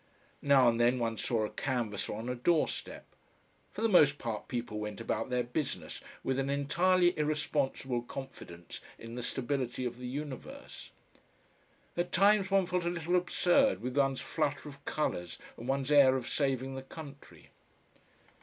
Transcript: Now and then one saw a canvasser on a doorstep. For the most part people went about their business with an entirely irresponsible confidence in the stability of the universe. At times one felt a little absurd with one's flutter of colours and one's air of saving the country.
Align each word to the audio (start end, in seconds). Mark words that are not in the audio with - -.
Now 0.41 0.67
and 0.67 0.81
then 0.81 0.97
one 0.97 1.15
saw 1.15 1.45
a 1.45 1.49
canvasser 1.51 2.15
on 2.15 2.27
a 2.27 2.33
doorstep. 2.33 3.05
For 3.71 3.83
the 3.83 3.87
most 3.87 4.17
part 4.17 4.47
people 4.47 4.79
went 4.79 4.99
about 4.99 5.29
their 5.29 5.43
business 5.43 6.01
with 6.23 6.39
an 6.39 6.49
entirely 6.49 7.15
irresponsible 7.19 8.01
confidence 8.01 8.81
in 8.97 9.13
the 9.13 9.21
stability 9.21 9.85
of 9.85 9.99
the 9.99 10.07
universe. 10.07 10.89
At 11.95 12.11
times 12.11 12.49
one 12.49 12.65
felt 12.65 12.85
a 12.85 12.89
little 12.89 13.15
absurd 13.15 13.83
with 13.83 13.95
one's 13.95 14.21
flutter 14.21 14.67
of 14.69 14.83
colours 14.85 15.37
and 15.55 15.67
one's 15.67 15.91
air 15.91 16.15
of 16.17 16.27
saving 16.27 16.73
the 16.73 16.81
country. 16.81 17.51